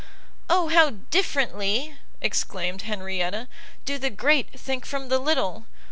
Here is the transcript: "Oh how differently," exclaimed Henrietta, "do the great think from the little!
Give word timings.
"Oh 0.49 0.69
how 0.69 0.89
differently," 1.11 1.95
exclaimed 2.21 2.81
Henrietta, 2.81 3.47
"do 3.85 3.99
the 3.99 4.09
great 4.09 4.59
think 4.59 4.83
from 4.83 5.09
the 5.09 5.19
little! 5.19 5.67